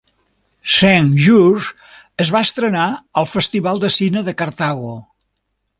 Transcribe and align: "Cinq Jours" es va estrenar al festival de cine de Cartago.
"Cinq 0.75 1.19
Jours" 1.25 1.67
es 2.25 2.33
va 2.37 2.41
estrenar 2.49 2.89
al 3.23 3.31
festival 3.37 3.87
de 3.87 3.95
cine 4.01 4.29
de 4.31 4.39
Cartago. 4.43 5.01